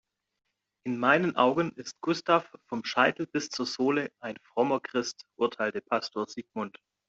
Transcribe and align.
In 0.83 0.97
meinen 0.97 1.35
Augen 1.35 1.73
ist 1.75 2.01
Gustav 2.01 2.51
vom 2.67 2.83
Scheitel 2.83 3.27
bis 3.27 3.49
zur 3.51 3.67
Sohle 3.67 4.11
ein 4.19 4.35
frommer 4.41 4.79
Christ, 4.79 5.27
urteilte 5.35 5.81
Pastor 5.81 6.27
Sigmund. 6.27 6.79